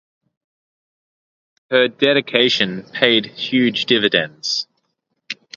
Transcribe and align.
Her 1.69 1.87
dedication 1.87 2.89
paid 2.91 3.27
huge 3.27 3.85
dividends. 3.85 4.65